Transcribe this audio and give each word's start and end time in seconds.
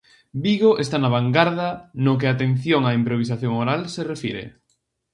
Vigo 0.43 0.71
está 0.83 0.95
na 0.99 1.13
vangarda 1.15 1.69
no 2.03 2.17
que 2.19 2.27
á 2.29 2.31
atención 2.33 2.81
á 2.89 2.91
improvisación 3.01 3.53
oral 3.63 3.81
se 3.93 4.01
refire. 4.11 4.43